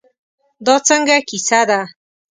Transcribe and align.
دا 0.65 0.75
څنګه 0.87 1.15
کیسه 1.29 1.61
ده. 1.69 1.81